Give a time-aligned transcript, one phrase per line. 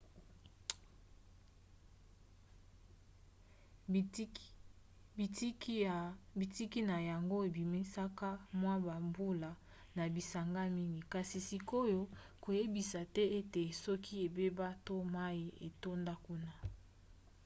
[6.37, 8.29] bitiki na yango ebimisaka
[8.59, 9.51] mwa bambula
[9.97, 12.01] na bisanga mingi kasi sikoyo
[12.43, 16.51] bayebisi te ete soki ebeba to mai etonda kuna